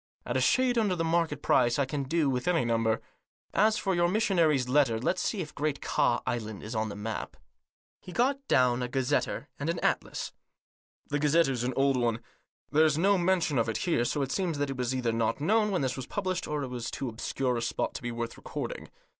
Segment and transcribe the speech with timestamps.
[0.25, 3.01] At a shade under the market price, I can do with any number.
[3.53, 7.37] As for your missionary's letter, let's see if Great Ka Island is on the map."
[8.01, 10.33] He got down a gazetteer and an atlas."
[11.11, 12.19] The gazetteer's an old one.
[12.71, 15.69] There's no mention of it here, so it seems that it was either not known
[15.69, 18.89] when this was published, or it was too obscure a spot to be worth recording.